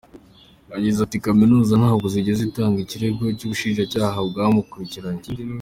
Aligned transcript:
Yagize 0.73 0.99
ati 1.01 1.17
“Kaminuza 1.25 1.73
ntabwo 1.81 2.05
yigeze 2.13 2.41
itanga 2.45 2.77
ikirego 2.81 3.21
ni 3.33 3.41
ubushinjacyaha 3.45 4.17
bwamukurikiranye. 4.29 5.23